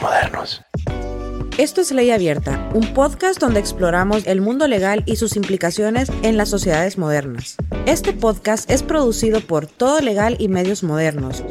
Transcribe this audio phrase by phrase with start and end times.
[0.00, 0.62] modernos.
[1.58, 6.36] Esto es Ley Abierta, un podcast donde exploramos el mundo legal y sus implicaciones en
[6.36, 7.56] las sociedades modernas.
[7.86, 11.44] Este podcast es producido por Todo Legal y Medios Modernos.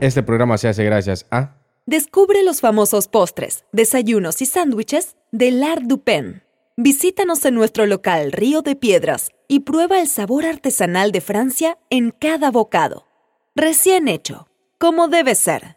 [0.00, 1.56] Este programa se hace gracias a...
[1.86, 6.42] Descubre los famosos postres, desayunos y sándwiches de L'Art du Pen.
[6.76, 12.10] Visítanos en nuestro local Río de Piedras y prueba el sabor artesanal de Francia en
[12.10, 13.06] cada bocado.
[13.54, 14.48] Recién hecho,
[14.78, 15.76] como debe ser.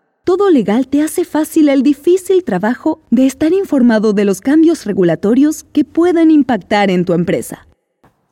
[0.23, 5.63] Todo Legal te hace fácil el difícil trabajo de estar informado de los cambios regulatorios
[5.63, 7.67] que pueden impactar en tu empresa.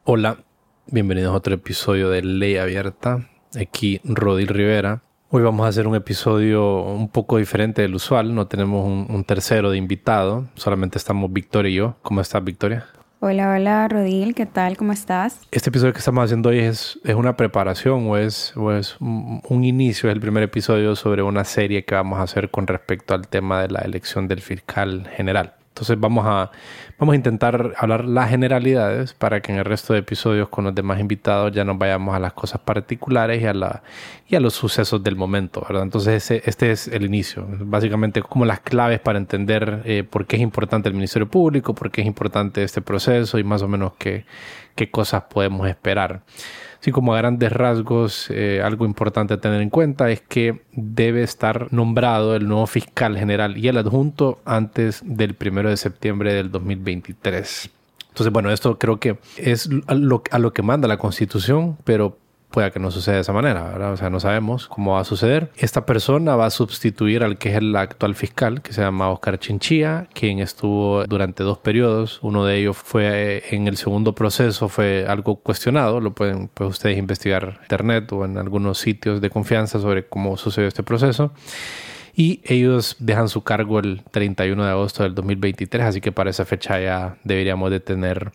[0.03, 0.45] Hola,
[0.85, 3.27] bienvenidos a otro episodio de Ley Abierta.
[3.59, 5.01] Aquí Rodil Rivera.
[5.31, 8.35] Hoy vamos a hacer un episodio un poco diferente del usual.
[8.35, 11.95] No tenemos un tercero de invitado, solamente estamos Victoria y yo.
[12.03, 12.85] ¿Cómo estás, Victoria?
[13.21, 14.77] Hola, hola, Rodil, ¿qué tal?
[14.77, 15.41] ¿Cómo estás?
[15.51, 19.41] Este episodio que estamos haciendo hoy es, es una preparación o es, o es un,
[19.49, 23.13] un inicio, es el primer episodio sobre una serie que vamos a hacer con respecto
[23.13, 25.58] al tema de la elección del fiscal general.
[25.79, 26.51] Entonces vamos a,
[26.97, 30.75] vamos a intentar hablar las generalidades para que en el resto de episodios con los
[30.75, 33.81] demás invitados ya nos vayamos a las cosas particulares y a, la,
[34.27, 35.65] y a los sucesos del momento.
[35.69, 40.35] Entonces ese, este es el inicio, básicamente como las claves para entender eh, por qué
[40.35, 43.93] es importante el Ministerio Público, por qué es importante este proceso y más o menos
[43.97, 44.25] qué,
[44.75, 46.23] qué cosas podemos esperar.
[46.79, 51.23] Así como a grandes rasgos, eh, algo importante a tener en cuenta es que debe
[51.23, 56.51] estar nombrado el nuevo fiscal general y el adjunto antes del primero de septiembre del
[56.51, 57.69] 2023.
[58.07, 62.17] Entonces, bueno, esto creo que es lo, a lo que manda la Constitución, pero
[62.49, 63.93] pueda que no suceda de esa manera, ¿verdad?
[63.93, 65.51] O sea, no sabemos cómo va a suceder.
[65.55, 69.39] Esta persona va a sustituir al que es el actual fiscal, que se llama Oscar
[69.39, 72.19] Chinchilla, quien estuvo durante dos periodos.
[72.21, 75.99] Uno de ellos fue eh, en el segundo proceso, fue algo cuestionado.
[75.99, 80.37] Lo pueden pues, ustedes investigar en internet o en algunos sitios de confianza sobre cómo
[80.37, 81.31] sucedió este proceso.
[82.15, 86.43] Y ellos dejan su cargo el 31 de agosto del 2023, así que para esa
[86.43, 88.33] fecha ya deberíamos de tener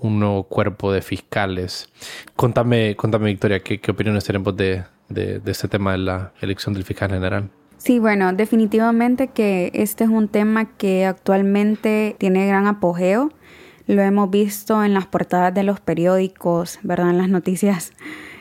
[0.00, 1.88] un nuevo cuerpo de fiscales.
[2.36, 6.74] Contame, contame Victoria, ¿qué, qué opiniones tenemos de, de, de, este tema de la elección
[6.74, 7.50] del fiscal general?
[7.78, 13.30] Sí, bueno, definitivamente que este es un tema que actualmente tiene gran apogeo.
[13.86, 17.10] Lo hemos visto en las portadas de los periódicos, ¿verdad?
[17.10, 17.92] En las noticias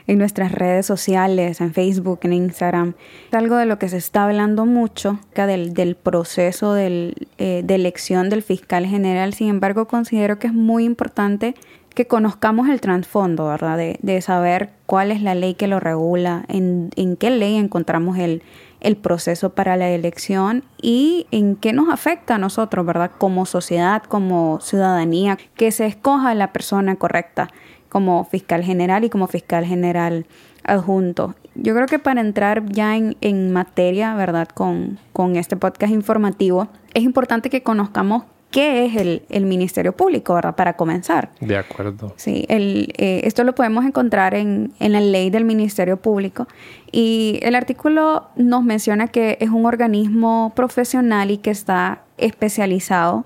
[0.08, 2.96] en nuestras redes sociales, en Facebook, en Instagram.
[3.28, 7.76] Es algo de lo que se está hablando mucho, del, del proceso del, eh, de
[7.76, 9.34] elección del fiscal general.
[9.34, 11.54] Sin embargo, considero que es muy importante
[11.94, 13.78] que conozcamos el trasfondo, ¿verdad?
[13.78, 18.18] De, de, saber cuál es la ley que lo regula, en, en qué ley encontramos
[18.20, 18.44] el,
[18.80, 23.12] el proceso para la elección y en qué nos afecta a nosotros, ¿verdad?
[23.18, 27.50] Como sociedad, como ciudadanía, que se escoja la persona correcta
[27.90, 30.26] como fiscal general y como fiscal general
[30.64, 31.36] adjunto.
[31.56, 34.48] Yo creo que para entrar ya en, en materia, ¿verdad?
[34.48, 40.34] Con, con, este podcast informativo, es importante que conozcamos qué es el, el Ministerio Público,
[40.34, 40.56] ¿verdad?
[40.56, 41.32] Para comenzar.
[41.40, 42.14] De acuerdo.
[42.18, 46.48] Sí, el, eh, esto lo podemos encontrar en, en la ley del Ministerio Público
[46.92, 53.24] y el artículo nos menciona que es un organismo profesional y que está especializado,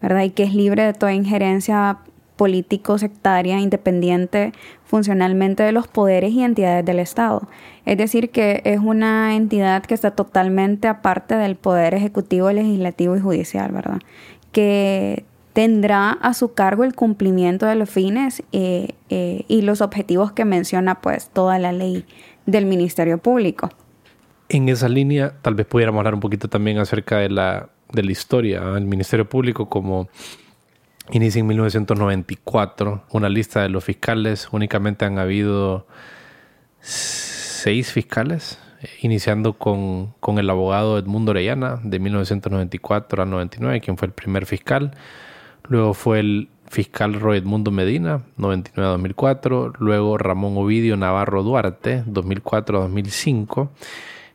[0.00, 0.22] ¿verdad?
[0.22, 1.98] Y que es libre de toda injerencia
[2.36, 4.52] político sectaria, independiente
[4.84, 7.48] funcionalmente de los poderes y entidades del Estado.
[7.84, 13.20] Es decir, que es una entidad que está totalmente aparte del poder ejecutivo, legislativo y
[13.20, 13.98] judicial, ¿verdad?
[14.52, 20.32] Que tendrá a su cargo el cumplimiento de los fines eh, eh, y los objetivos
[20.32, 22.04] que menciona pues toda la ley
[22.46, 23.70] del Ministerio Público.
[24.48, 28.12] En esa línea, tal vez pudiéramos hablar un poquito también acerca de la, de la
[28.12, 30.08] historia del Ministerio Público como
[31.10, 34.48] Inicia en 1994 una lista de los fiscales.
[34.52, 35.86] Únicamente han habido
[36.80, 38.58] seis fiscales,
[39.00, 44.46] iniciando con, con, el abogado Edmundo Orellana de 1994 a 99, quien fue el primer
[44.46, 44.92] fiscal.
[45.68, 49.72] Luego fue el fiscal Roy Edmundo Medina, 99 a 2004.
[49.78, 53.70] Luego Ramón Ovidio Navarro Duarte, 2004 a 2005.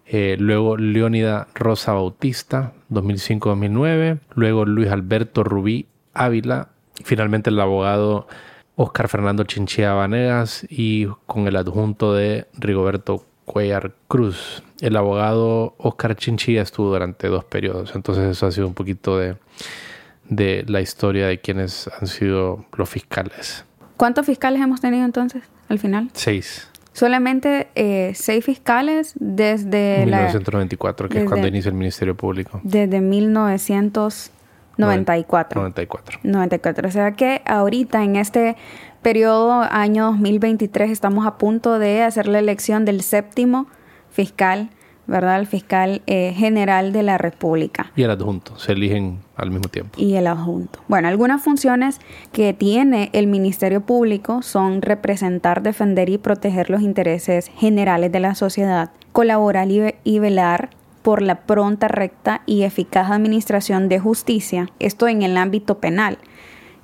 [0.06, 4.20] Eh, luego Leónida Rosa Bautista, 2005-2009.
[4.36, 6.70] Luego Luis Alberto Rubí Ávila,
[7.04, 8.28] finalmente el abogado
[8.76, 14.64] Oscar Fernando Chinchilla Vanegas y con el adjunto de Rigoberto Cuellar Cruz.
[14.82, 19.36] El abogado Oscar Chinchilla estuvo durante dos periodos, entonces eso ha sido un poquito de,
[20.30, 23.66] de la historia de quienes han sido los fiscales.
[23.98, 26.10] ¿Cuántos fiscales hemos tenido entonces al final?
[26.14, 26.70] Seis.
[26.94, 32.62] Solamente eh, seis fiscales desde 1994, que es cuando inicia el Ministerio Público.
[32.64, 34.44] Desde 1994.
[34.78, 35.62] 94.
[36.24, 36.88] 94.
[36.88, 38.56] O sea que ahorita en este
[39.04, 43.68] periodo, año 2023, estamos a punto de hacer la elección del séptimo
[44.10, 44.70] fiscal
[45.06, 45.40] ¿verdad?
[45.40, 47.92] El fiscal eh, general de la República.
[47.96, 50.00] Y el adjunto, se eligen al mismo tiempo.
[50.00, 50.80] Y el adjunto.
[50.88, 52.00] Bueno, algunas funciones
[52.32, 58.36] que tiene el Ministerio Público son representar, defender y proteger los intereses generales de la
[58.36, 59.68] sociedad, colaborar
[60.04, 60.70] y, velar
[61.02, 66.18] por la pronta, recta y eficaz administración de justicia, esto en el ámbito penal.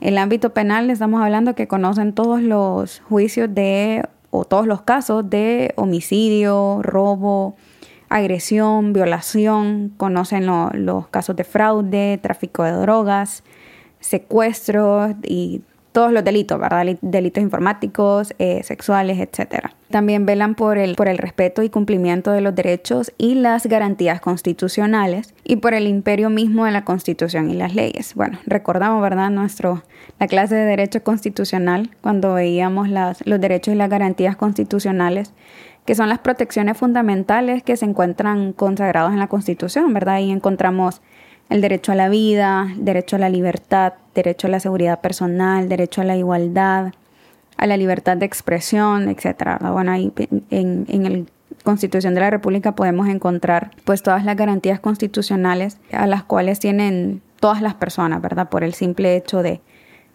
[0.02, 5.30] El ámbito penal estamos hablando que conocen todos los juicios de o todos los casos
[5.30, 7.56] de homicidio, robo,
[8.10, 13.44] agresión, violación, conocen los casos de fraude, tráfico de drogas,
[14.00, 16.86] secuestros y todos los delitos, ¿verdad?
[17.02, 19.70] Delitos informáticos, eh, sexuales, etc.
[19.90, 24.22] También velan por el, por el respeto y cumplimiento de los derechos y las garantías
[24.22, 28.14] constitucionales y por el imperio mismo de la Constitución y las leyes.
[28.16, 29.32] Bueno, recordamos, ¿verdad?
[29.32, 29.84] Nuestro,
[30.20, 35.34] la clase de Derecho Constitucional, cuando veíamos las, los derechos y las garantías constitucionales
[35.86, 40.16] que son las protecciones fundamentales que se encuentran consagrados en la Constitución, ¿verdad?
[40.16, 41.02] Ahí encontramos
[41.50, 46.02] el derecho a la vida, derecho a la libertad, derecho a la seguridad personal, derecho
[46.02, 46.94] a la igualdad,
[47.58, 49.58] a la libertad de expresión, etcétera.
[49.72, 50.14] Bueno, ahí
[50.50, 51.26] en, en la
[51.64, 57.22] Constitución de la República podemos encontrar pues todas las garantías constitucionales a las cuales tienen
[57.40, 58.50] todas las personas, ¿verdad?
[58.50, 59.62] Por el simple hecho de,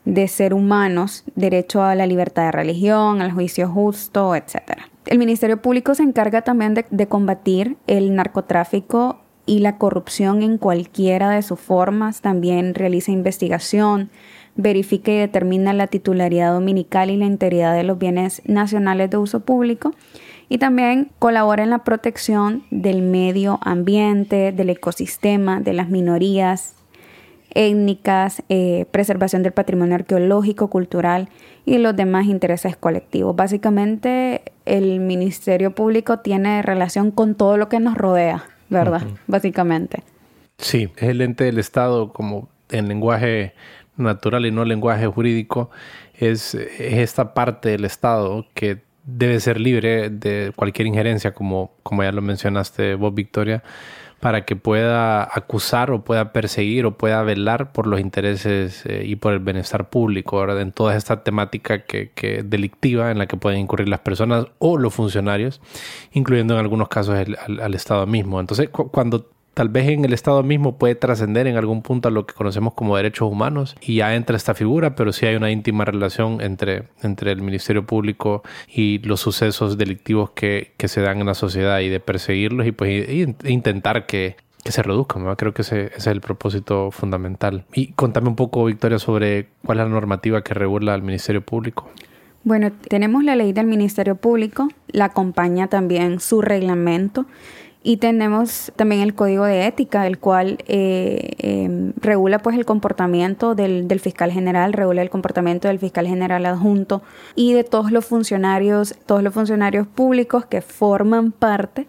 [0.04, 4.88] de ser humanos, derecho a la libertad de religión, al juicio justo, etcétera.
[5.06, 11.30] El Ministerio Público se encarga también de, combatir el narcotráfico y la corrupción en cualquiera
[11.30, 12.20] de sus formas.
[12.20, 14.10] También realiza investigación,
[14.56, 19.40] verifica y determina la titularidad dominical y la integridad de los bienes nacionales de uso
[19.40, 19.92] público.
[20.48, 26.74] Y también colabora en la protección del medio ambiente, del ecosistema, de las minorías
[27.54, 31.28] étnicas, eh, preservación del patrimonio arqueológico, cultural
[31.64, 33.34] y los demás intereses colectivos.
[33.34, 39.02] Básicamente, el Ministerio Público tiene relación con todo lo que nos rodea, ¿verdad?
[39.26, 40.02] Básicamente.
[40.58, 43.54] Sí, es el ente del Estado como en lenguaje
[43.96, 45.70] natural y no lenguaje jurídico,
[46.14, 52.02] es, es esta parte del Estado que debe ser libre de cualquier injerencia, como, como
[52.02, 53.62] ya lo mencionaste vos, Victoria,
[54.24, 59.16] para que pueda acusar o pueda perseguir o pueda velar por los intereses eh, y
[59.16, 63.60] por el bienestar público, en toda esta temática que, que, delictiva en la que pueden
[63.60, 65.60] incurrir las personas o los funcionarios,
[66.12, 68.40] incluyendo en algunos casos el, al, Estado mismo.
[68.40, 72.26] Entonces, cuando tal vez en el Estado mismo puede trascender en algún punto a lo
[72.26, 75.84] que conocemos como derechos humanos y ya entra esta figura, pero sí hay una íntima
[75.84, 81.26] relación entre, entre el Ministerio Público y los sucesos delictivos que, que se dan en
[81.26, 83.08] la sociedad y de perseguirlos y pues
[83.44, 85.34] intentar que, que se reduzcan.
[85.36, 87.64] Creo que ese, ese, es el propósito fundamental.
[87.72, 91.88] Y contame un poco, Victoria, sobre cuál es la normativa que regula al Ministerio Público.
[92.44, 97.24] Bueno, tenemos la ley del Ministerio Público, la acompaña también su reglamento
[97.86, 103.54] y tenemos también el código de ética, el cual eh, em, regula pues el comportamiento
[103.54, 107.02] del, del, fiscal general, regula el comportamiento del fiscal general adjunto
[107.34, 111.86] y de todos los funcionarios, todos los funcionarios públicos que forman parte,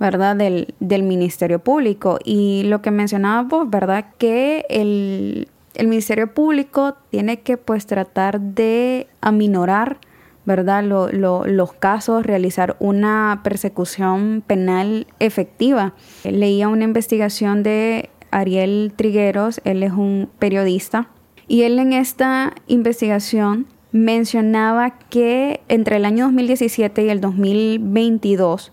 [0.00, 2.18] ¿verdad?, del, del Ministerio Público.
[2.24, 8.40] Y lo que mencionaba vos, ¿verdad?, que el, el Ministerio Público tiene que pues tratar
[8.40, 9.98] de aminorar
[10.46, 10.84] ¿verdad?
[10.84, 15.92] los casos, realizar una persecución penal efectiva.
[16.24, 21.08] Leía una investigación de Ariel Trigueros, él es un periodista,
[21.48, 28.72] y él en esta investigación mencionaba que entre el año 2017 y el 2022,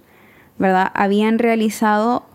[0.60, 0.92] ¿verdad?
[0.94, 2.25] Habían realizado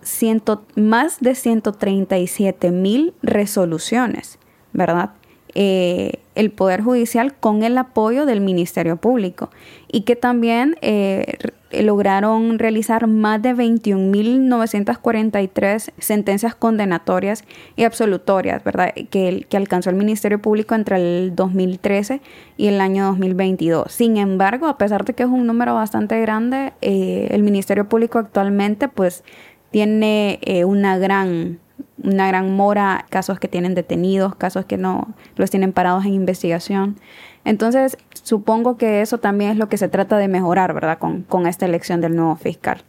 [0.75, 4.38] más de 137 mil resoluciones,
[4.73, 5.11] ¿verdad?
[5.54, 9.50] Eh, el Poder Judicial con el apoyo del Ministerio Público
[9.90, 11.37] y que también eh,
[11.73, 17.42] lograron realizar más de 21.943 sentencias condenatorias
[17.75, 18.95] y absolutorias, ¿verdad?
[19.11, 22.21] Que, que alcanzó el Ministerio Público entre el 2013
[22.57, 23.90] y el año 2022.
[23.90, 28.21] Sin embargo, a pesar de que es un número bastante grande, eh, el Ministerio Público
[28.21, 29.25] actualmente pues
[29.73, 31.59] tiene una gran
[32.02, 36.97] una gran mora, casos que tienen detenidos, casos que no los tienen parados en investigación.
[37.44, 40.99] Entonces, supongo que eso también es lo que se trata de mejorar, ¿verdad?
[40.99, 42.82] Con, con esta elección del nuevo fiscal.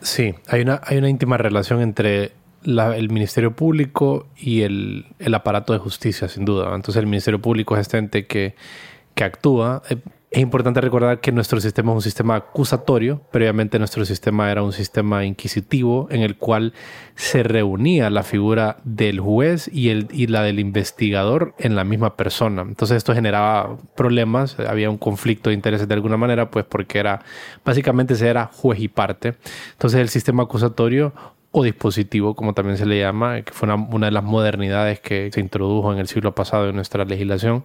[0.00, 2.32] Sí, hay una, hay una íntima relación entre
[2.64, 6.74] el Ministerio Público y el, el, aparato de justicia, sin duda.
[6.74, 8.54] Entonces el Ministerio Público es este ente que,
[9.14, 9.82] que actúa.
[9.88, 9.96] Eh,
[10.30, 13.22] es importante recordar que nuestro sistema es un sistema acusatorio.
[13.30, 16.72] Previamente nuestro sistema era un sistema inquisitivo en el cual
[17.14, 22.16] se reunía la figura del juez y, el, y la del investigador en la misma
[22.16, 22.62] persona.
[22.62, 27.22] Entonces esto generaba problemas, había un conflicto de intereses de alguna manera, pues porque era
[27.64, 29.36] básicamente se era juez y parte.
[29.72, 31.12] Entonces el sistema acusatorio
[31.58, 35.40] o dispositivo, como también se le llama, que fue una, de las modernidades que se
[35.40, 37.64] introdujo en el siglo pasado en nuestra legislación.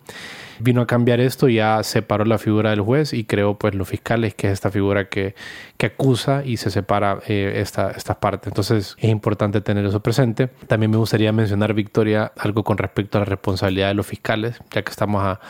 [0.59, 4.33] Vino a cambiar esto, ya separó la figura del juez y creó pues los fiscales,
[4.33, 5.35] que es esta figura que,
[5.75, 8.47] que acusa y se separa eh, esta, estas partes.
[8.47, 10.47] Entonces es importante tener eso presente.
[10.67, 14.83] También me gustaría mencionar, Victoria, algo con respecto a la responsabilidad de los fiscales, ya
[14.83, 15.41] que estamos a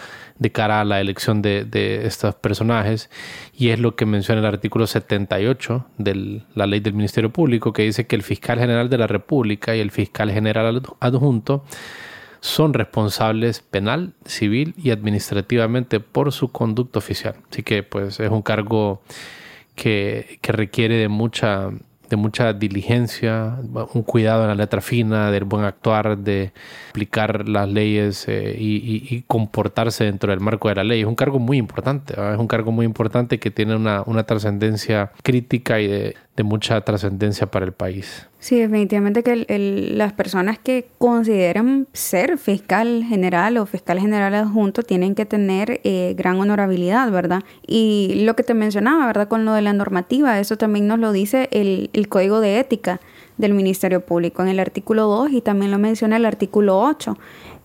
[0.41, 3.11] de cara a la elección de, estos personajes
[3.55, 7.83] y es lo que menciona el artículo 78 de la ley del Ministerio Público que
[7.83, 11.63] dice que el fiscal general de la República y el fiscal general adjunto
[12.39, 17.35] son responsables penal, civil y administrativamente por su conducta oficial.
[17.51, 19.03] Así que pues es un cargo
[19.75, 21.69] que, que requiere de mucha
[22.11, 23.57] de mucha diligencia,
[23.93, 26.51] un cuidado en la letra fina, del buen actuar, de
[26.89, 31.01] aplicar las leyes eh, y, comportarse dentro del marco de la ley.
[31.01, 35.11] Es un cargo muy importante, es un cargo muy importante que tiene una, una trascendencia
[35.23, 38.27] crítica y de, de mucha trascendencia para el país.
[38.39, 39.45] Sí, definitivamente que
[39.93, 46.15] las personas que consideran ser fiscal general o fiscal general adjunto tienen que tener eh,
[46.17, 47.43] gran honorabilidad, ¿verdad?
[47.67, 49.27] Y lo que te mencionaba, ¿verdad?
[49.27, 53.01] Con lo de la normativa, eso también nos lo dice el, el Código de Ética
[53.37, 57.17] del Ministerio Público en el artículo 2 y también lo menciona el artículo 8.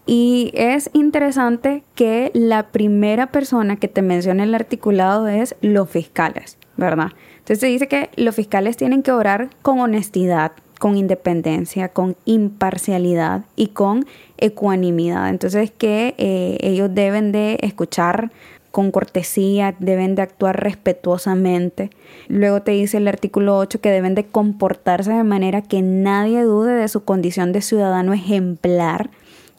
[0.06, 6.58] Y es interesante que la primera persona que te menciona el articulado es los fiscales,
[6.76, 7.08] ¿verdad?
[7.46, 10.50] Entonces se dice que los fiscales tienen que orar con honestidad,
[10.80, 14.04] con independencia, con imparcialidad y con
[14.36, 15.28] ecuanimidad.
[15.28, 18.32] Entonces que eh, ellos deben de escuchar
[18.72, 21.90] con cortesía, deben de actuar respetuosamente.
[22.26, 26.72] Luego te dice el artículo 8 que deben de comportarse de manera que nadie dude
[26.72, 29.10] de su condición de ciudadano ejemplar,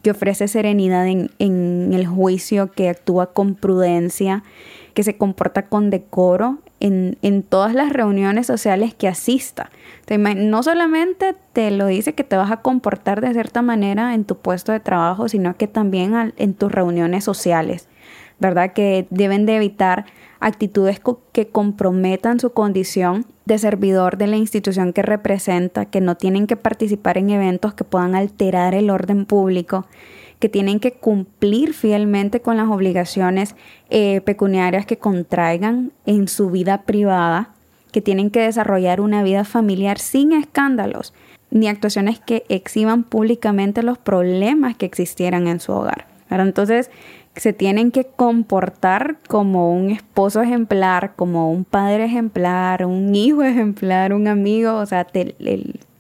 [0.01, 4.43] que ofrece serenidad en, en el juicio, que actúa con prudencia,
[4.93, 9.69] que se comporta con decoro en, todas las reuniones sociales que asista
[10.15, 14.37] no solamente te lo dice que te vas a comportar de cierta manera en tu
[14.37, 17.89] puesto de trabajo, sino que también en tus reuniones sociales,
[18.39, 18.71] ¿verdad?
[18.71, 20.05] Que deben de evitar
[20.39, 21.01] actitudes
[21.33, 26.55] que comprometan su condición de servidor de la institución que representa, que no tienen que
[26.55, 29.87] participar en eventos que puedan alterar el orden público,
[30.39, 33.55] que tienen que cumplir fielmente con las obligaciones
[33.89, 37.53] eh, pecuniarias que contraigan en su vida privada
[37.91, 41.13] que tienen que desarrollar una vida familiar sin escándalos
[41.49, 46.05] ni actuaciones que exhiban públicamente los problemas que existieran en su hogar.
[46.29, 46.91] Entonces,
[47.35, 54.13] se tienen que comportar como un esposo ejemplar, como un padre ejemplar, un hijo ejemplar,
[54.13, 55.07] un amigo, o sea,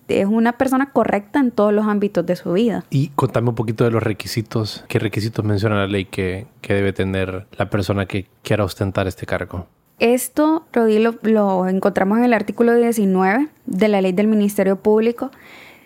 [0.07, 2.83] es una persona correcta en todos los ámbitos de su vida.
[2.89, 4.85] Y contame un poquito de los requisitos.
[4.87, 9.25] ¿Qué requisitos menciona la ley que, que debe tener la persona que quiera ostentar este
[9.25, 9.67] cargo?
[9.99, 15.31] Esto, Rodi, lo, encontramos en el artículo 19 de la ley del Ministerio Público.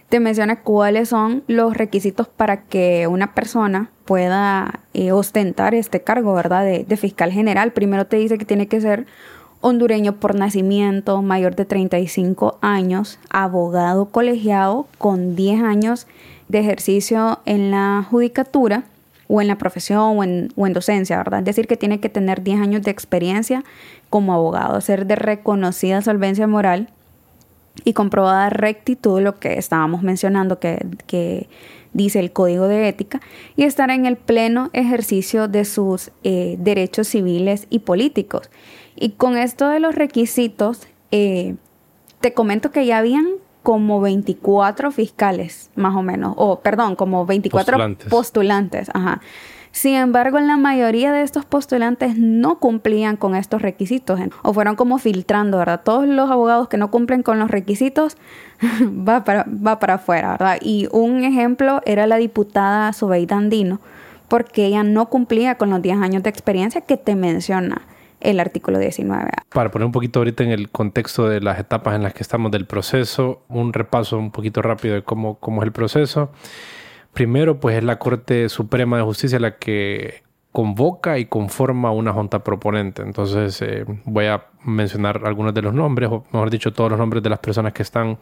[0.10, 6.34] Te menciona cuáles son los requisitos para que una persona pueda eh, ostentar este cargo,
[6.34, 6.66] ¿verdad?
[6.66, 7.72] De, de fiscal general.
[7.72, 9.06] Primero te dice que tiene que ser
[9.62, 16.08] hondureño por nacimiento, mayor de 35 años, abogado colegiado con 10 años
[16.50, 18.84] de ejercicio en la judicatura
[19.27, 20.24] o en la profesión o
[20.68, 21.39] en, docencia, ¿verdad?
[21.39, 23.63] Es decir, que tiene que tener 10 años de experiencia
[24.10, 26.89] como abogado, ser de reconocida solvencia moral
[27.86, 31.48] y comprobada rectitud, lo que estábamos mencionando que,
[31.94, 33.22] dice el Código de Ética,
[33.56, 38.50] y estar en el pleno ejercicio de sus eh, derechos civiles y políticos.
[38.96, 41.56] Y con esto de los requisitos, eh,
[42.20, 43.26] te comento que ya habían
[43.64, 48.10] como 24 fiscales, más o menos, o perdón, como 24 postulantes.
[48.10, 49.22] postulantes ajá.
[49.72, 54.98] Sin embargo, la mayoría de estos postulantes no cumplían con estos requisitos o fueron como
[54.98, 55.82] filtrando, ¿verdad?
[55.84, 58.18] Todos los abogados que no cumplen con los requisitos
[58.82, 60.58] va para, va para afuera, ¿verdad?
[60.62, 63.80] Y un ejemplo era la diputada Sobeida Andino,
[64.28, 67.84] porque ella no cumplía con los 10 años de experiencia que te menciona
[68.22, 69.30] el artículo 19.
[69.50, 72.51] Para poner un poquito ahorita en el contexto de las etapas en las que estamos
[72.51, 76.32] del proceso, un repaso un poquito rápido de cómo, cómo es el proceso.
[77.13, 82.44] Primero, pues es la Corte Suprema de Justicia la que convoca y conforma una junta
[82.44, 83.01] proponente.
[83.01, 87.24] Entonces eh, voy a mencionar algunos de los nombres, o mejor dicho, todos los nombres
[87.24, 88.20] de las personas que están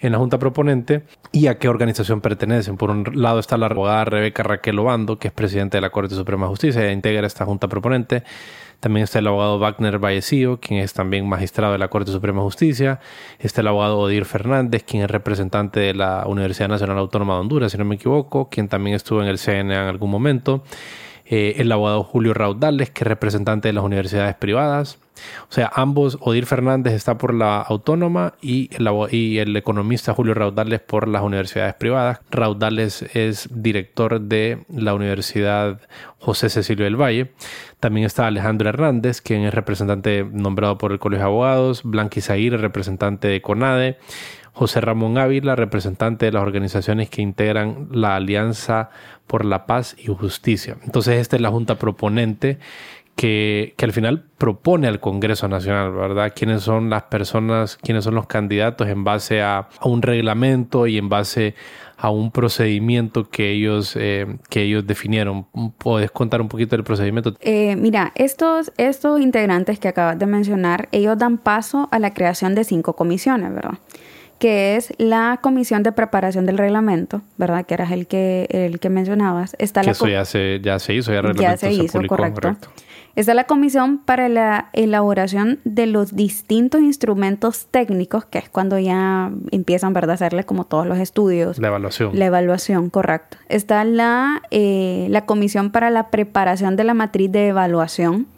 [0.00, 2.76] en la junta proponente y a qué organización pertenecen.
[2.76, 6.14] Por un lado está la abogada Rebeca Raquel Obando, que es presidente de la Corte
[6.14, 8.24] Suprema de Justicia e integra esta junta proponente.
[8.80, 12.44] También está el abogado Wagner Vallecillo, quien es también magistrado de la Corte Suprema de
[12.44, 13.00] Justicia.
[13.40, 17.72] Está el abogado Odir Fernández, quien es representante de la Universidad Nacional Autónoma de Honduras,
[17.72, 20.62] si no me equivoco, quien también estuvo en el CNA en algún momento.
[21.24, 24.98] Eh, el abogado Julio Raudales, que es representante de las universidades privadas.
[25.48, 31.08] O sea, ambos, Odir Fernández está por la autónoma y el, economista Julio Raudales por
[31.08, 32.20] las universidades privadas.
[32.30, 35.80] Raudales es director de la Universidad
[36.18, 37.32] José Cecilio del Valle.
[37.80, 41.82] También está Alejandro Hernández, quien es representante nombrado por el Colegio de Abogados.
[41.84, 43.98] Blanqui Zahir, representante de CONADE.
[44.58, 48.90] José Ramón Ávila, representante de las organizaciones que integran la Alianza
[49.28, 50.76] por la Paz y Justicia.
[50.84, 52.58] Entonces, esta es la Junta Proponente
[53.18, 56.32] que, al final propone al Congreso Nacional, ¿verdad?
[56.36, 61.08] ¿Quiénes son las personas, quiénes son los candidatos en base a, un reglamento y en
[61.08, 61.56] base
[61.96, 65.46] a un procedimiento que ellos, eh, que ellos definieron.
[65.78, 67.34] ¿Puedes contar un poquito del procedimiento?
[67.40, 72.54] Eh, mira, estos, estos integrantes que acabas de mencionar, ellos dan paso a la creación
[72.54, 73.78] de cinco comisiones, ¿verdad?
[74.38, 77.66] que es la comisión de preparación del reglamento, ¿verdad?
[77.66, 79.56] Que era el que, el que mencionabas.
[79.58, 82.56] Está que eso ya se, ya se hizo, ya, ya se, hizo, correcto.
[83.18, 89.32] Está la comisión para la elaboración de los distintos instrumentos técnicos, que es cuando ya
[89.50, 90.12] empiezan ¿verdad?
[90.12, 91.58] a hacerle como todos los estudios.
[91.58, 92.16] La evaluación.
[92.16, 93.36] La evaluación, correcto.
[93.48, 98.28] Está la, eh, la comisión para la preparación de la matriz de evaluación,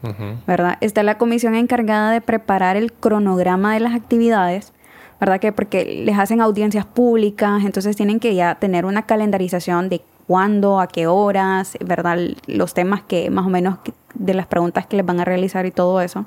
[0.47, 0.79] ¿verdad?
[0.81, 4.73] Está la comisión encargada de preparar el cronograma de las actividades
[5.21, 5.39] ¿verdad?
[5.39, 10.79] Que porque les hacen audiencias públicas, entonces tienen que ya tener una calendarización de cuándo,
[10.79, 12.17] a qué horas, ¿verdad?
[12.47, 13.79] Los temas que más o menos
[14.15, 16.25] de las preguntas que les van a realizar y todo eso.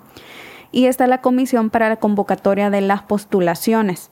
[0.74, 4.10] Y está la comisión para la convocatoria de las postulaciones.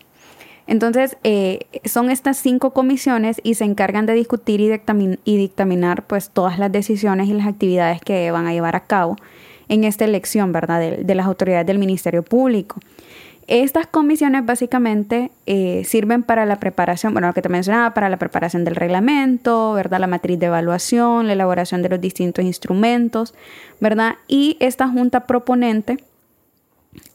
[0.66, 6.58] Entonces, eh, son estas cinco comisiones y se encargan de discutir y, dictaminar pues todas
[6.58, 9.18] las decisiones y las actividades que van a llevar a cabo
[9.68, 10.80] en esta elección, ¿verdad?
[11.00, 12.80] de las autoridades del Ministerio Público.
[13.48, 18.18] Estas comisiones básicamente eh, sirven para la preparación, bueno, lo que te mencionaba, para la
[18.18, 20.00] preparación del reglamento, ¿verdad?
[20.00, 23.34] La matriz de evaluación, la elaboración de los distintos instrumentos,
[23.80, 24.16] ¿verdad?
[24.28, 25.98] Y esta junta proponente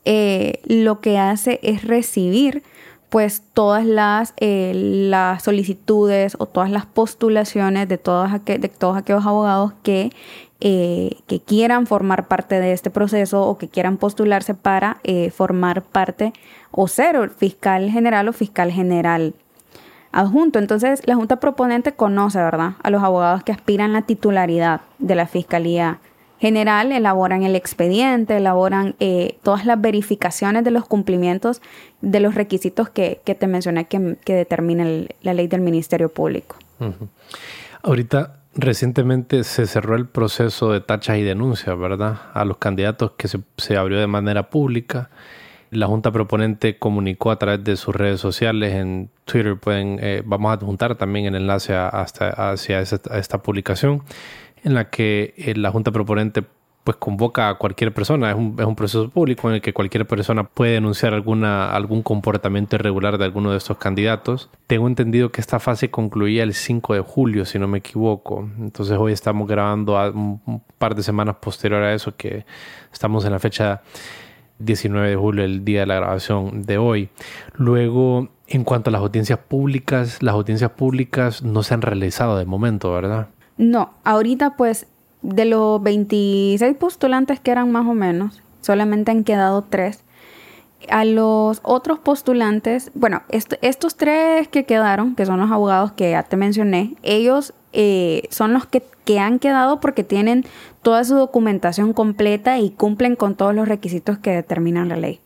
[0.05, 2.63] eh, lo que hace es recibir
[3.09, 5.11] pues todas las, eh,
[5.43, 10.11] solicitudes o todas las postulaciones de, de todos aquellos abogados que
[10.61, 15.83] eh, que quieran formar parte de este proceso o que quieran postularse para eh, formar
[15.83, 16.33] parte
[16.71, 19.35] o ser fiscal general o fiscal general
[20.13, 20.59] adjunto.
[20.59, 25.27] Entonces, la Junta Proponente conoce, ¿verdad?, a los abogados que aspiran la titularidad de la
[25.27, 26.01] Fiscalía
[26.39, 31.63] General, elaboran el expediente, elaboran eh, todas las verificaciones de los cumplimientos
[32.03, 36.57] de los requisitos que, te mencioné que, que determina la ley del Ministerio Público.
[37.83, 42.23] Ahorita Recientemente se cerró el proceso de tachas y denuncias, ¿verdad?
[42.33, 45.11] A los candidatos que se, abrió de manera pública.
[45.71, 50.51] La Junta Proponente comunicó a través de sus redes sociales, en Twitter pueden, eh, vamos
[50.51, 54.03] a adjuntar también el enlace hasta, hacia esta, publicación,
[54.65, 56.43] en la que eh, la Junta Proponente
[56.87, 58.31] pues convoca a cualquier persona.
[58.31, 62.01] Es un, es un, proceso público en el que cualquier persona puede denunciar alguna, algún
[62.01, 64.51] comportamiento irregular de alguno de estos candidatos.
[64.69, 68.49] Tengo entendido que esta fase concluía el 5 de julio, si no me equivoco.
[68.61, 72.47] Entonces hoy estamos grabando un par de semanas posterior a eso, que
[72.93, 73.83] estamos en la fecha
[74.61, 77.09] 19 de julio, el día de la grabación de hoy.
[77.57, 82.45] Luego, en cuanto a las audiencias públicas, las audiencias públicas no se han realizado de
[82.45, 83.27] momento, ¿verdad?
[83.57, 84.87] No, ahorita pues
[85.27, 90.05] de los 26 postulantes que eran más o menos, solamente han quedado tres.
[90.89, 96.23] A los otros postulantes, bueno, estos tres que quedaron, que son los abogados que ya
[96.23, 100.45] te mencioné, ellos eh, son los que, que han quedado porque tienen
[100.83, 105.21] toda su documentación completa y cumplen con todos los requisitos que determinan la ley.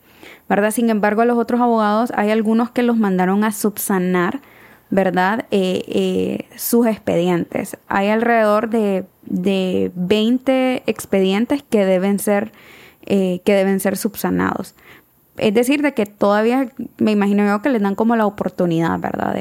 [0.49, 0.71] ¿verdad?
[0.71, 4.41] Sin embargo, a los otros abogados hay algunos que los mandaron a subsanar
[4.91, 5.47] ¿verdad?
[5.51, 7.77] Eh, eh, sus expedientes.
[7.89, 12.53] Hay alrededor de, de 20 expedientes que deben ser,
[13.07, 14.75] eh, que deben ser subsanados.
[15.37, 19.35] Es decir, de que todavía me imagino yo que les dan como la oportunidad, ¿verdad?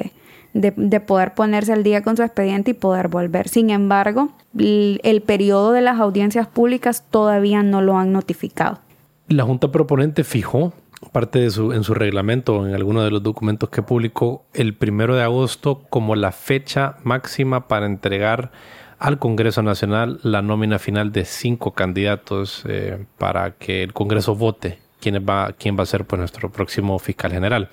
[0.54, 3.50] De, de, poder ponerse al día con su expediente y poder volver.
[3.50, 8.80] Sin embargo, el, el periodo de las audiencias públicas todavía no lo han notificado.
[9.28, 10.74] La Junta Proponente fijó
[11.12, 15.16] parte de su, en su reglamento, en alguno de los documentos que publicó, el primero
[15.16, 18.52] de agosto como la fecha máxima para entregar
[19.00, 24.80] al Congreso Nacional la nómina final de cinco candidatos eh, para que el Congreso vote
[25.00, 27.70] quién va, quién va a ser pues, nuestro próximo fiscal general.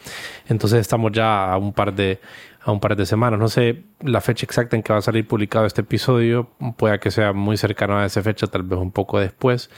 [0.49, 2.21] Entonces estamos ya a un par de
[2.67, 3.39] a un par de semanas.
[3.39, 7.13] No sé la fecha exacta en que va a salir publicado este episodio, pueda que
[7.13, 9.71] sea muy cercano a esa fecha, tal vez un poco después.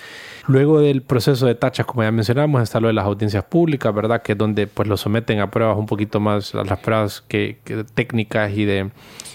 [0.46, 4.22] Luego del proceso de tachas, como ya mencionamos, está lo de las audiencias públicas, ¿verdad?
[4.22, 7.58] Que es donde pues lo someten a pruebas un poquito más, las pruebas que,
[7.94, 8.90] técnicas y de,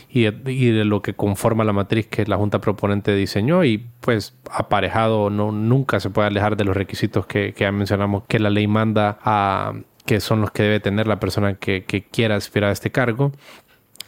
[0.09, 5.29] y de, lo que conforma la matriz que la Junta Proponente diseñó y pues aparejado
[5.29, 8.65] no, nunca se puede alejar de los requisitos que, que ya mencionamos que la ley
[8.65, 9.73] manda a
[10.05, 13.31] que son los que debe tener la persona que, quiera aspirar a este cargo.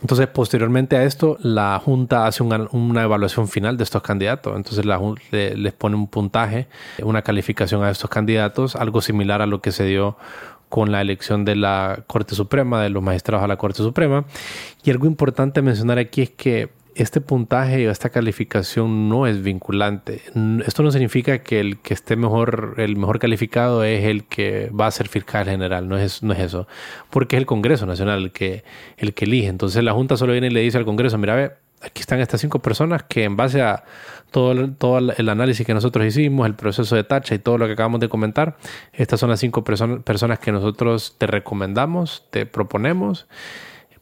[0.02, 4.56] Entonces, posteriormente a esto, la Junta hace una, evaluación final de estos candidatos.
[4.56, 6.68] Entonces, la Junta les pone un puntaje,
[7.02, 10.18] una calificación a estos candidatos, algo similar a lo que se dio
[10.70, 14.26] con la elección de la Corte Suprema, de los magistrados a la Corte Suprema.
[14.84, 20.22] Y algo importante mencionar aquí es que este puntaje o esta calificación no es vinculante.
[20.66, 24.88] Esto no significa que el que esté mejor, el mejor calificado es el que va
[24.88, 26.68] a ser fiscal general, no es, no es eso,
[27.10, 28.64] porque es el Congreso Nacional el que,
[28.98, 29.48] el que elige.
[29.48, 32.40] Entonces la Junta solo viene y le dice al Congreso, mira, ve, aquí están estas
[32.40, 33.84] cinco personas que en base a
[34.32, 37.74] todo, todo el análisis que nosotros hicimos, el proceso de tacha y todo lo que
[37.74, 38.56] acabamos de comentar,
[38.94, 43.28] estas son las cinco personas que nosotros te recomendamos, te proponemos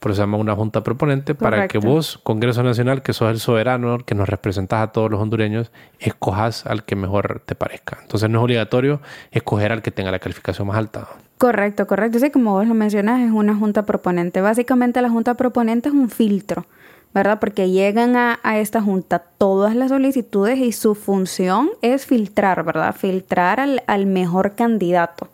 [0.04, 3.40] por eso se llama una junta proponente, para que vos, Congreso Nacional, que sos el
[3.40, 8.00] soberano, que nos representás a todos los hondureños, escojas al que mejor te parezca.
[8.02, 9.00] Entonces no es obligatorio
[9.32, 11.08] escoger al que tenga la calificación más alta.
[11.38, 12.20] Correcto, correcto.
[12.20, 14.42] Sí, como vos lo mencionas, es una junta proponente.
[14.42, 16.66] Básicamente la junta proponente es un filtro,
[17.14, 17.40] ¿verdad?
[17.40, 22.94] Porque llegan a, esta junta todas las solicitudes y su función es filtrar, ¿verdad?
[22.94, 25.30] Filtrar al, al mejor candidato.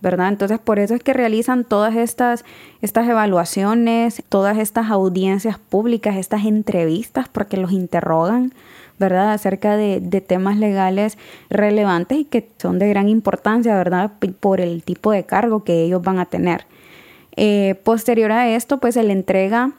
[0.00, 0.28] ¿Verdad?
[0.28, 2.44] Entonces, por eso es que realizan todas estas,
[2.82, 8.52] estas evaluaciones, todas estas audiencias públicas, estas entrevistas, porque los interrogan,
[8.98, 9.32] ¿verdad?
[9.32, 11.18] Acerca de, temas legales
[11.50, 14.12] relevantes y que son de gran importancia, ¿verdad?
[14.40, 16.66] Por el tipo de cargo que ellos van a tener.
[17.36, 19.72] Eh, posterior a esto, pues se le entrega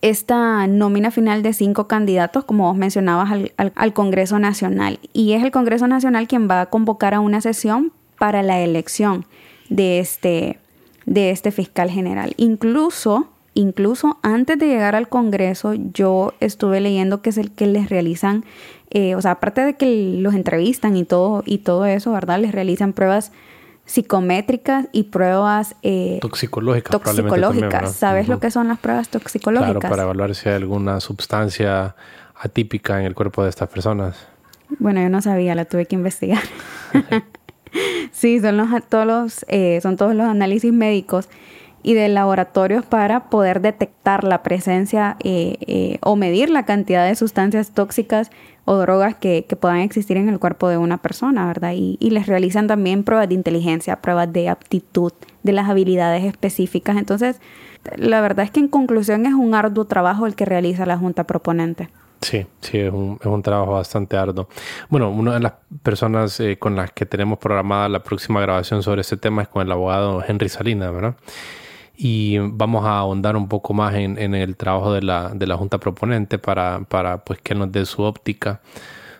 [0.00, 4.98] esta nómina final de cinco candidatos, como vos mencionabas, al, al, Congreso Nacional.
[5.12, 9.26] Y es el Congreso Nacional quien va a convocar a una sesión para la elección
[9.72, 10.58] de este,
[11.06, 12.34] de este fiscal general.
[12.36, 17.88] Incluso, incluso antes de llegar al Congreso, yo estuve leyendo que es el que les
[17.88, 18.44] realizan,
[18.90, 22.38] eh, o sea, aparte de que los entrevistan y todo, y todo eso, ¿verdad?
[22.38, 23.32] Les realizan pruebas
[23.84, 26.90] psicométricas y pruebas eh, toxicológicas.
[26.90, 27.96] toxicológicas.
[27.96, 29.80] ¿Sabes lo que son las pruebas toxicológicas?
[29.80, 31.96] Claro, para evaluar si hay alguna sustancia
[32.36, 34.28] atípica en el cuerpo de estas personas.
[34.78, 36.42] Bueno, yo no sabía, la tuve que investigar.
[38.12, 41.28] sí, son, los, todos los, eh, son todos los análisis médicos
[41.82, 47.14] y de laboratorios para poder detectar la presencia eh, eh, o medir la cantidad de
[47.16, 48.30] sustancias tóxicas
[48.64, 51.72] o drogas que, puedan existir en el cuerpo de una persona, ¿verdad?
[51.74, 56.96] Y, y, les realizan también pruebas de inteligencia, pruebas de aptitud, de las habilidades específicas.
[56.96, 57.40] Entonces,
[57.96, 61.24] la verdad es que en conclusión es un arduo trabajo el que realiza la Junta
[61.24, 61.88] Proponente.
[62.22, 64.48] Sí, sí, es un, es un trabajo bastante arduo.
[64.88, 69.00] Bueno, una de las personas eh, con las que tenemos programada la próxima grabación sobre
[69.00, 71.16] este tema es con el abogado Henry Salinas, ¿verdad?
[71.96, 75.56] Y vamos a ahondar un poco más en, en el trabajo de la, de la
[75.56, 78.60] Junta Proponente para, para pues, que nos dé su óptica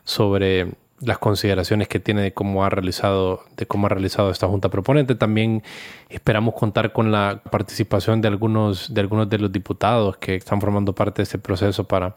[0.04, 0.68] sobre
[1.02, 5.14] las consideraciones que tiene de cómo ha realizado de cómo ha realizado esta junta proponente
[5.16, 5.62] también
[6.08, 10.94] esperamos contar con la participación de algunos de algunos de los diputados que están formando
[10.94, 12.16] parte de este proceso para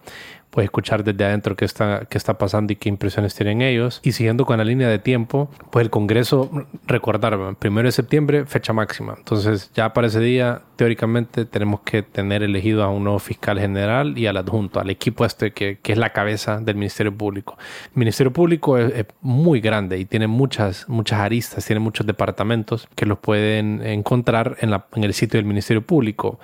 [0.56, 4.00] pues escuchar desde adentro qué está, qué está pasando y qué impresiones tienen ellos.
[4.04, 6.50] Y siguiendo con la línea de tiempo, pues el Congreso,
[6.88, 9.16] recordar, primero de septiembre, fecha máxima.
[9.18, 14.18] Entonces ya para ese día, teóricamente, tenemos que tener elegido a un nuevo fiscal general
[14.18, 17.58] y al adjunto, al equipo este que, que es la cabeza del Ministerio Público.
[17.88, 23.06] El Ministerio Público es, muy grande y tiene muchas, muchas aristas, tiene muchos departamentos que
[23.06, 26.40] los pueden encontrar en, la, en el sitio del Ministerio Público.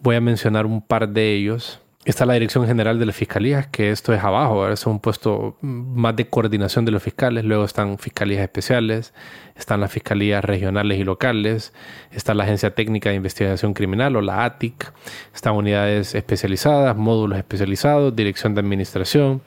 [0.00, 3.90] Voy a mencionar un par de ellos Está la Dirección General de las Fiscalías, que
[3.90, 7.44] esto es abajo, es un puesto más de coordinación de los fiscales.
[7.44, 9.12] Luego están fiscalías especiales,
[9.56, 11.74] están las fiscalías regionales y locales,
[12.10, 14.90] está la Agencia Técnica de Investigación Criminal o la ATIC,
[15.34, 19.42] están unidades especializadas, módulos especializados, Dirección de Administración,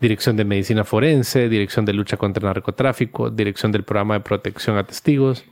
[0.00, 4.78] Dirección de Medicina Forense, Dirección de Lucha contra el Narcotráfico, Dirección del Programa de Protección
[4.78, 5.44] a Testigos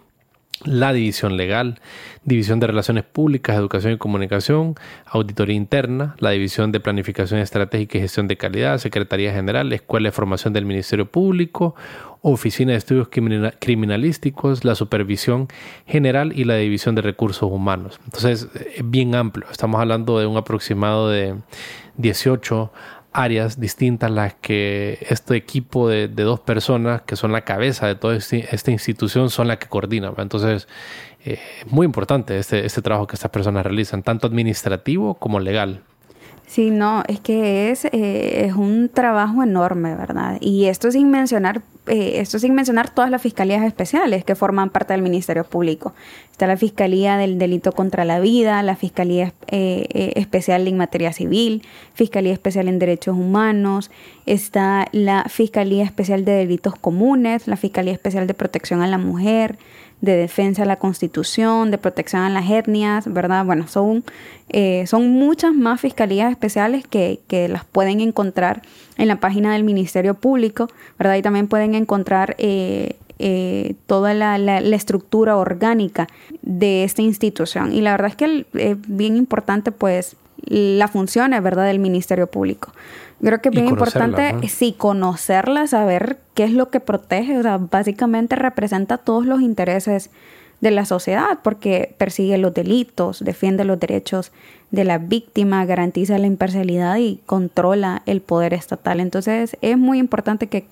[0.62, 1.80] la división legal,
[2.24, 8.02] división de relaciones públicas, educación y comunicación, auditoría interna, la división de planificación estratégica y
[8.02, 11.74] gestión de calidad, Secretaría General, Escuela de Formación del Ministerio Público,
[12.22, 13.08] Oficina de Estudios
[13.58, 15.48] Criminalísticos, la Supervisión
[15.86, 18.00] General y la División de Recursos Humanos.
[18.04, 19.46] Entonces, es bien amplio.
[19.50, 21.34] Estamos hablando de un aproximado de
[21.98, 22.72] 18
[23.14, 28.16] áreas distintas las que este equipo de, dos personas que son la cabeza de toda
[28.16, 30.14] este, esta institución son las que coordinan.
[30.18, 30.66] Entonces,
[31.20, 35.82] es eh, muy importante este, este trabajo que estas personas realizan, tanto administrativo como legal.
[36.46, 40.36] Sí, no, es que es, eh, es un trabajo enorme, ¿verdad?
[40.40, 44.92] Y esto sin mencionar, eh, esto sin mencionar todas las fiscalías especiales que forman parte
[44.92, 45.94] del Ministerio Público.
[46.30, 51.62] Está la Fiscalía del Delito contra la Vida, la Fiscalía eh, Especial en Materia Civil,
[51.94, 53.90] Fiscalía Especial en Derechos Humanos,
[54.26, 59.58] está la Fiscalía Especial de Delitos Comunes, la Fiscalía Especial de Protección a la Mujer,
[60.04, 63.44] de defensa de la Constitución, de protección a las etnias, ¿verdad?
[63.44, 64.04] Bueno, son,
[64.50, 68.62] eh, son muchas más fiscalías especiales que, que, las pueden encontrar
[68.98, 71.16] en la página del Ministerio Público, ¿verdad?
[71.16, 76.06] Y también pueden encontrar eh, eh, toda la, la, estructura orgánica
[76.42, 77.72] de esta institución.
[77.72, 82.72] Y la verdad es que es bien importante, pues, la función, ¿verdad?, del Ministerio Público.
[83.22, 87.38] Creo que es bien importante, sí, conocerla, saber qué es lo que protege.
[87.38, 90.10] O sea, básicamente representa todos los intereses
[90.60, 94.32] de la sociedad porque persigue los delitos, defiende los derechos
[94.70, 99.00] de la víctima, garantiza la imparcialidad y controla el poder estatal.
[99.00, 100.66] Entonces es muy importante que,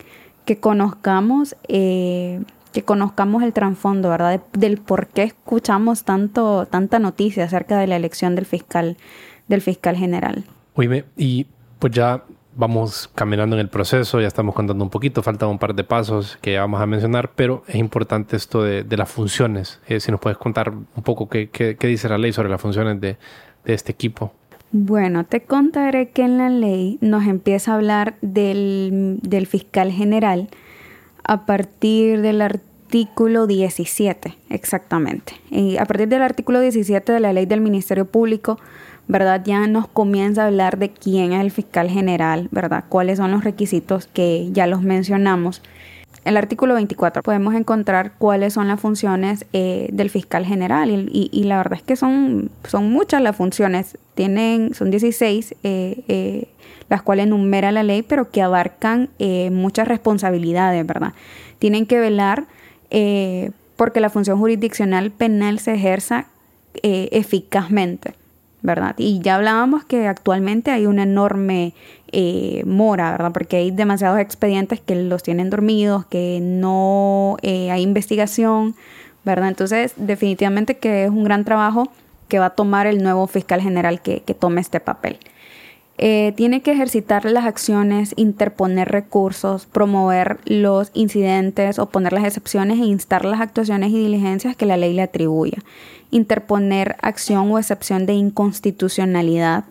[0.45, 2.41] que conozcamos eh,
[2.73, 4.41] que conozcamos el trasfondo, ¿verdad?
[4.55, 8.97] del por qué escuchamos tanto tanta noticia acerca de la elección del fiscal
[9.49, 10.45] del fiscal general.
[10.75, 11.47] Oíme, y
[11.79, 12.23] pues ya
[12.55, 16.39] vamos caminando en el proceso, ya estamos contando un poquito, faltan un par de pasos
[16.41, 19.81] que vamos a mencionar, pero es importante esto de, las funciones.
[19.89, 23.17] Eh, si nos puedes contar un poco qué, dice la ley sobre las funciones de,
[23.65, 24.33] este equipo.
[24.73, 30.49] Bueno, te contaré que en la ley nos empieza a hablar del, del fiscal general
[31.23, 35.35] a partir del artículo 17, exactamente.
[35.51, 38.59] Y a partir del artículo 17 de la ley del Ministerio Público,
[39.09, 39.43] ¿verdad?
[39.45, 42.85] Ya nos comienza a hablar de quién es el fiscal general, ¿verdad?
[42.89, 45.63] Cuáles son los requisitos que ya los mencionamos.
[46.25, 51.45] En el artículo 24 podemos encontrar cuáles son las funciones eh, del fiscal general y,
[51.45, 56.49] la verdad es que son, son muchas las funciones, tienen, son 16 eh, eh,
[56.89, 59.09] las cuales enumera la ley, pero que abarcan
[59.51, 61.13] muchas responsabilidades, ¿verdad?
[61.59, 62.47] Tienen que velar
[63.77, 66.27] porque la función jurisdiccional penal se ejerza
[66.83, 68.15] eficazmente.
[68.63, 68.95] ¿Verdad?
[68.97, 71.75] Y ya hablábamos que actualmente hay una enorme
[72.13, 73.33] eh, mora, ¿verdad?
[73.33, 78.75] Porque hay demasiados expedientes que los tienen dormidos, que no eh, hay investigación,
[79.25, 79.49] ¿verdad?
[79.49, 81.91] Entonces, definitivamente que es un gran trabajo
[82.29, 85.19] que va a tomar el nuevo fiscal general que, tome este papel.
[86.05, 92.87] Eh, tiene que ejercitar las acciones, interponer recursos, promover los incidentes, oponer las excepciones e
[92.87, 95.59] instar las actuaciones y diligencias que la ley le atribuya
[96.13, 99.65] interponer acción o excepción de inconstitucionalidad.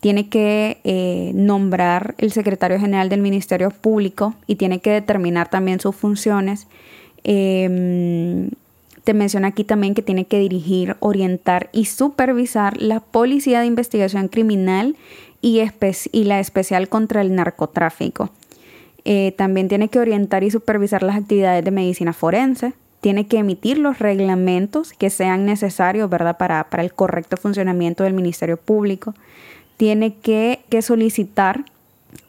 [0.00, 5.80] Tiene que eh, nombrar el secretario general del Ministerio Público y tiene que determinar también
[5.80, 6.66] sus funciones.
[7.24, 8.50] Em,
[9.04, 14.28] te menciona aquí también que tiene que dirigir, orientar y supervisar la Policía de Investigación
[14.28, 14.96] Criminal
[15.42, 18.30] y, la Especial contra el Narcotráfico.
[19.04, 23.78] Eh, también tiene que orientar y supervisar las actividades de medicina forense, tiene que emitir
[23.78, 26.36] los reglamentos que sean necesarios ¿verdad?
[26.36, 29.12] Para, el correcto funcionamiento del Ministerio Público.
[29.76, 31.64] Tiene que, solicitar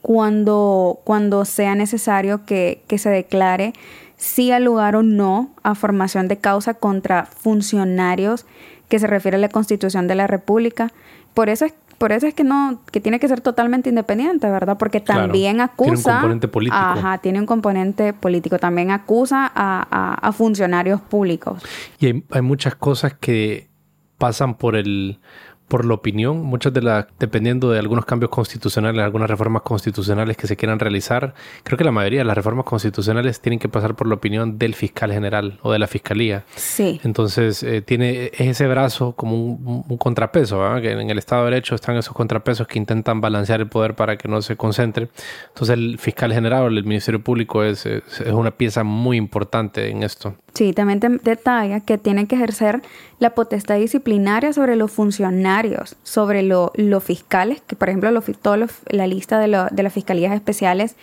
[0.02, 3.74] cuando, cuando, sea necesario que, se declare
[4.18, 8.48] si al lugar o no a formación de causa contra funcionarios
[8.90, 10.92] que se refiere a la Constitución de la República.
[11.36, 14.78] Por eso es por eso es que no, que tiene que ser totalmente independiente, ¿verdad?
[14.78, 15.86] Porque también acusa.
[15.86, 16.78] Tiene un componente político.
[16.78, 18.60] Ajá, tiene un componente político.
[18.60, 21.64] También acusa a, funcionarios públicos.
[22.00, 23.70] Y hay, hay, muchas cosas que
[24.18, 25.20] pasan por el
[25.68, 30.48] por la opinión, muchas de las, dependiendo de algunos cambios constitucionales, algunas reformas constitucionales que
[30.48, 34.08] se quieran realizar, creo que la mayoría de las reformas constitucionales tienen que pasar por
[34.08, 36.44] la opinión del fiscal general o de la fiscalía.
[36.56, 37.00] Sí.
[37.04, 41.96] Entonces, eh, tiene ese brazo como un, contrapeso, que en el Estado de Derecho están
[41.98, 45.10] esos contrapesos que intentan balancear el poder para que no se concentre.
[45.50, 50.04] Entonces, el fiscal general o el Ministerio Público es, es una pieza muy importante en
[50.04, 50.36] esto.
[50.54, 52.84] Sí, también te detalla que tiene que ejercer
[53.24, 59.68] la potestad disciplinaria sobre los funcionarios, sobre los fiscales, que por ejemplo la lista de,
[59.72, 60.96] de las fiscalías especiales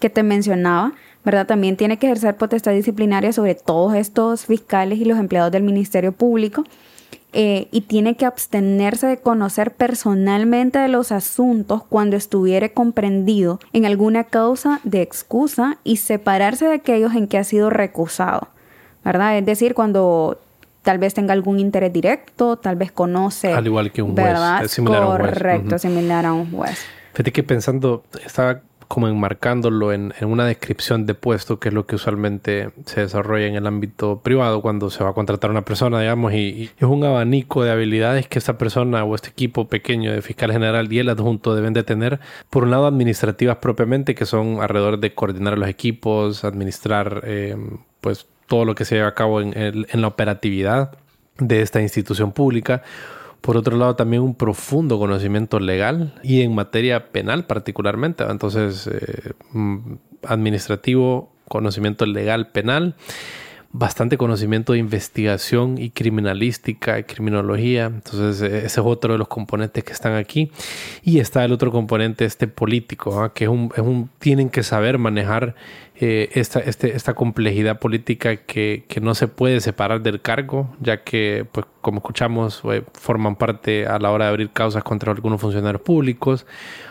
[0.00, 1.46] que te mencionaba, ¿verdad?
[1.46, 6.12] También tiene que ejercer potestad disciplinaria sobre todos estos fiscales y los empleados del Ministerio
[6.12, 6.64] Público.
[7.32, 13.84] Eh, y tiene que abstenerse de conocer personalmente de los asuntos cuando estuviere comprendido en
[13.84, 18.48] alguna causa de excusa y separarse de aquellos en que ha sido recusado.
[19.06, 19.38] ¿verdad?
[19.38, 20.40] Es decir, cuando
[20.86, 23.52] tal vez tenga algún interés directo, tal vez conoce.
[23.52, 24.70] Al igual que un juez.
[24.70, 25.82] similar Correcto, a un juez.
[25.82, 26.86] similar a un juez.
[27.12, 31.96] Fíjate que pensando, estaba como enmarcándolo en, una descripción de puesto, que es lo que
[31.96, 36.00] usualmente se desarrolla en el ámbito privado cuando se va a contratar a una persona,
[36.00, 40.22] digamos, y, es un abanico de habilidades que esta persona o este equipo pequeño de
[40.22, 42.20] fiscal general y el adjunto deben de tener.
[42.48, 47.56] Por un lado, administrativas propiamente, que son alrededor de coordinar los equipos, administrar, eh,
[48.00, 50.92] pues, todo lo que se lleva a cabo en, en la operatividad
[51.38, 52.82] de esta institución pública
[53.46, 58.24] por otro lado, también un profundo conocimiento legal y en materia penal particularmente.
[58.24, 59.78] Entonces, eh, mm,
[60.24, 62.96] administrativo, conocimiento legal penal
[63.78, 67.86] bastante conocimiento de investigación y criminalística y criminología.
[67.86, 70.50] Entonces, e, ese es otro de los componentes que están aquí.
[71.02, 73.34] Y está el otro componente, este político, ¿ah?
[73.34, 75.54] que es un, es un, tienen que saber manejar
[75.98, 81.02] eh, esta, este, esta complejidad política que, que, no se puede separar del cargo, ya
[81.02, 85.40] que, pues, como escuchamos, eh, forman parte a la hora de abrir causas contra algunos
[85.40, 86.46] funcionarios públicos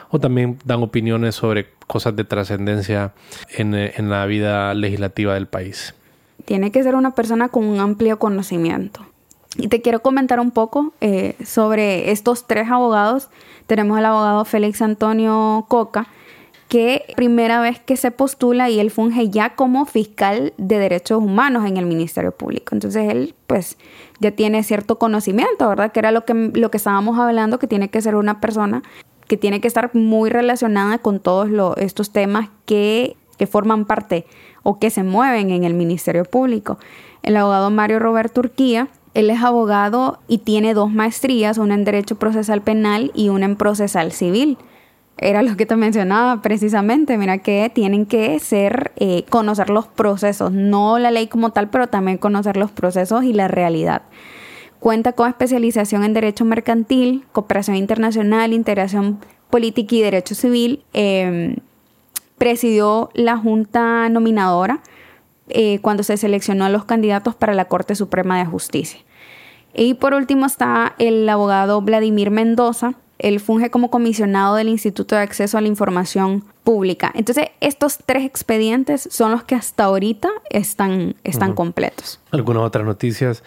[0.09, 3.13] o también dan opiniones sobre cosas de trascendencia
[3.55, 5.93] en, en la vida legislativa del país.
[6.45, 9.05] Tiene que ser una persona con un amplio conocimiento.
[9.57, 13.29] Y te quiero comentar un poco eh, sobre estos tres abogados.
[13.67, 16.07] Tenemos al abogado Félix Antonio Coca,
[16.67, 21.65] que primera vez que se postula y él funge ya como fiscal de derechos humanos
[21.65, 22.73] en el Ministerio Público.
[22.73, 23.77] Entonces él pues
[24.19, 25.91] ya tiene cierto conocimiento, ¿verdad?
[25.91, 28.81] Que era lo que, lo que estábamos hablando, que tiene que ser una persona
[29.27, 34.25] que tiene que estar muy relacionada con todos estos temas que, que forman parte
[34.63, 36.77] o que se mueven en el Ministerio Público.
[37.23, 42.15] El abogado Mario Roberto Urquía, él es abogado y tiene dos maestrías, una en Derecho
[42.17, 44.57] Procesal Penal y una en Procesal Civil.
[45.17, 50.51] Era lo que te mencionaba precisamente, mira que tienen que ser, eh, conocer los procesos,
[50.51, 54.01] no la ley como tal, pero también conocer los procesos y la realidad.
[54.79, 60.83] Cuenta con especialización en Derecho Mercantil, Cooperación Internacional, Integración Política y Derecho Civil.
[60.93, 61.55] Em,
[62.37, 64.81] presidió la Junta Nominadora
[65.47, 68.99] eh, cuando se seleccionó a los candidatos para la Corte Suprema de Justicia.
[69.73, 72.95] Y por último está el abogado Vladimir Mendoza.
[73.19, 77.11] Él funge como comisionado del Instituto de Acceso a la Información Pública.
[77.15, 82.19] Entonces, estos tres expedientes son los que hasta ahorita están, están completos.
[82.31, 83.43] Algunas otras noticias.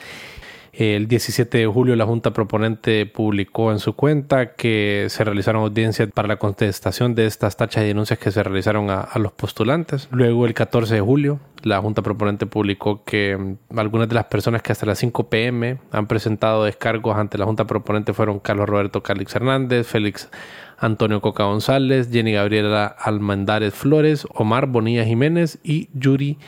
[0.79, 6.09] El 17 de julio la Junta Proponente publicó en su cuenta que se realizaron audiencias
[6.14, 10.07] para la contestación de estas tachas de denuncias que se realizaron a, los postulantes.
[10.12, 14.62] Luego el 14 de julio la Junta Proponente publicó que mm, algunas de las personas
[14.62, 19.03] que hasta las 5 pm han presentado descargos ante la Junta Proponente fueron Carlos Roberto
[19.03, 20.31] Calix Hernández, Félix
[20.79, 26.38] Antonio Coca González, Jenny Gabriela Almandares Flores, Omar Bonilla Jiménez y Yuri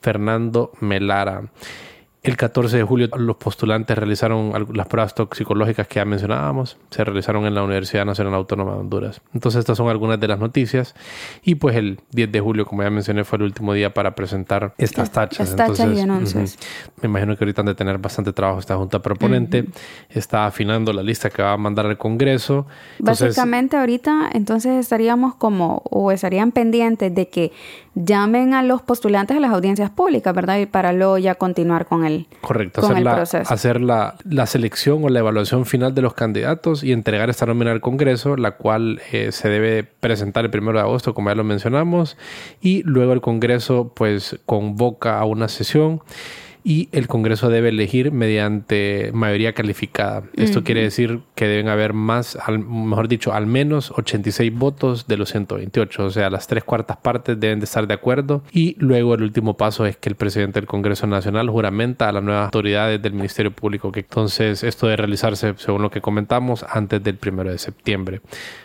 [0.00, 1.44] Fernando Melara.
[2.26, 7.46] El 14 de julio los postulantes realizaron las pruebas toxicológicas que ya mencionábamos, se realizaron
[7.46, 9.20] en la Universidad Nacional Autónoma de Honduras.
[9.32, 10.96] Entonces estas son algunas de las noticias
[11.44, 14.74] y pues el 10 de julio, como ya mencioné, fue el último día para presentar
[14.76, 15.52] estas tachas.
[15.52, 16.58] Entonces,
[17.00, 19.66] me imagino que ahorita han de tener bastante trabajo esta junta proponente,
[20.10, 22.66] está afinando la lista que va a mandar al Congreso.
[22.98, 27.52] Básicamente ahorita entonces estaríamos como o estarían pendientes de que
[27.96, 30.58] llamen a los postulantes a las audiencias públicas, ¿verdad?
[30.58, 35.20] Y para luego ya continuar con el, Correcto, hacer, la, hacer la, selección o la
[35.20, 39.48] evaluación final de los candidatos y entregar esta nómina al Congreso, la cual eh, se
[39.48, 42.16] debe presentar el primero de agosto, como ya lo mencionamos,
[42.60, 46.00] y luego el Congreso pues convoca a una sesión
[46.66, 50.24] y el Congreso debe elegir mediante mayoría calificada.
[50.34, 55.30] Esto quiere decir que deben haber más, mejor dicho, al menos 86 votos de los
[55.30, 59.22] 128, o sea, las tres cuartas partes deben de estar de acuerdo y luego el
[59.22, 63.12] último paso es que el presidente del Congreso Nacional juramenta a las nuevas autoridades del
[63.12, 67.58] Ministerio Público que entonces esto debe realizarse, según lo que comentamos, antes del primero de
[67.58, 68.22] septiembre.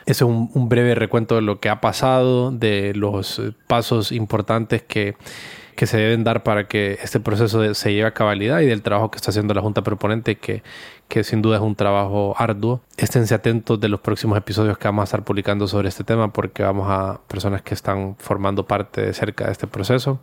[0.07, 4.81] Ese es un, un breve recuento de lo que ha pasado, de los pasos importantes
[4.81, 5.13] que
[5.81, 9.09] que se deben dar para que este proceso se lleve a cabalidad y del trabajo
[9.09, 10.61] que está haciendo la Junta Proponente, que,
[11.07, 12.81] que sin duda es un trabajo arduo.
[12.97, 16.61] Esténse atentos de los próximos episodios que vamos a estar publicando sobre este tema porque
[16.61, 20.19] vamos a personas que están formando parte de cerca de este proceso.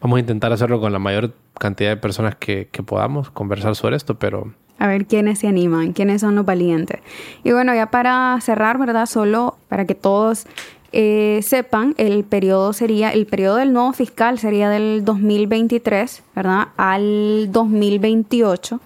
[0.00, 3.96] Vamos a intentar hacerlo con la mayor cantidad de personas que, que podamos, conversar sobre
[3.96, 7.00] esto, pero a ver quiénes se animan, quiénes son los valientes.
[7.42, 9.06] Y bueno, ya para cerrar, ¿verdad?
[9.06, 10.46] Solo para que todos
[10.92, 16.68] eh, sepan, el periodo sería, el periodo del nuevo fiscal sería del 2023, ¿verdad?
[16.76, 18.80] Al 2028.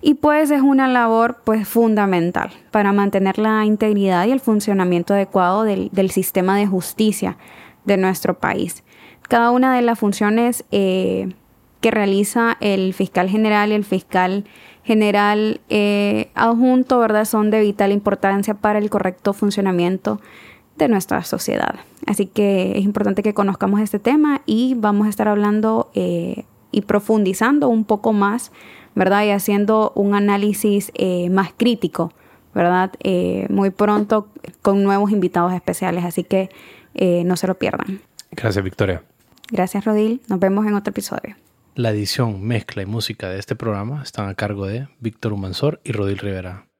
[0.00, 5.64] Y pues es una labor pues fundamental para mantener la integridad y el funcionamiento adecuado
[5.64, 7.36] del, sistema de justicia
[7.84, 8.82] de nuestro país.
[9.28, 11.34] Cada una de las funciones eh,
[11.80, 14.44] que realiza el fiscal general y el fiscal
[14.82, 17.24] general eh, adjunto, ¿verdad?
[17.24, 20.20] Son de vital importancia para el correcto funcionamiento
[20.76, 21.76] de nuestra sociedad.
[22.06, 26.82] Así que es importante que conozcamos este tema y vamos a estar hablando eh, y
[26.82, 28.50] profundizando un poco más,
[28.94, 29.24] ¿verdad?
[29.24, 32.12] Y haciendo un análisis eh, más crítico,
[32.54, 32.92] ¿verdad?
[33.00, 34.28] Eh, muy pronto
[34.62, 36.50] con nuevos invitados especiales, así que
[36.96, 38.00] no se lo pierdan.
[38.30, 39.02] Gracias, Victoria.
[39.50, 40.20] Gracias, Rodil.
[40.28, 41.34] Nos vemos en otro episodio.
[41.74, 45.90] La edición, mezcla y música de este programa están a cargo de Víctor Humansor y
[45.90, 46.66] Rodil Rivera.